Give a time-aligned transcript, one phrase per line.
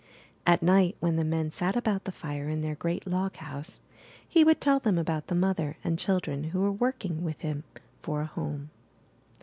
[0.47, 3.77] At night, when the men sat about the fire in their great loghouse,
[4.27, 7.65] he would tell them about the mother and children who were working with him
[8.01, 8.71] for a home.